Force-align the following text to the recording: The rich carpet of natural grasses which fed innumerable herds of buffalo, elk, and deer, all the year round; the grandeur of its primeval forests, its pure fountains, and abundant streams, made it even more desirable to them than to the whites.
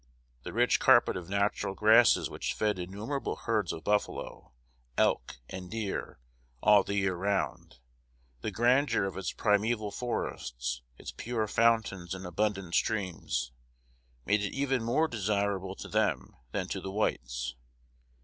The 0.41 0.51
rich 0.51 0.79
carpet 0.79 1.15
of 1.15 1.29
natural 1.29 1.75
grasses 1.75 2.27
which 2.27 2.55
fed 2.55 2.79
innumerable 2.79 3.35
herds 3.35 3.71
of 3.71 3.83
buffalo, 3.83 4.51
elk, 4.97 5.37
and 5.47 5.69
deer, 5.69 6.17
all 6.59 6.83
the 6.83 6.95
year 6.95 7.13
round; 7.13 7.77
the 8.41 8.49
grandeur 8.49 9.05
of 9.05 9.15
its 9.15 9.31
primeval 9.31 9.91
forests, 9.91 10.81
its 10.97 11.11
pure 11.11 11.45
fountains, 11.45 12.15
and 12.15 12.25
abundant 12.25 12.73
streams, 12.73 13.51
made 14.25 14.41
it 14.41 14.53
even 14.53 14.81
more 14.83 15.07
desirable 15.07 15.75
to 15.75 15.87
them 15.87 16.35
than 16.51 16.67
to 16.69 16.81
the 16.81 16.89
whites. 16.91 17.53